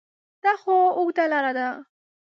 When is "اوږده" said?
0.97-1.25